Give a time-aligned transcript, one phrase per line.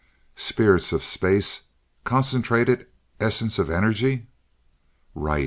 [0.35, 1.61] "Spirits of space!
[2.05, 2.87] Concentrated
[3.19, 4.25] essence of energy!"
[5.13, 5.39] "Right.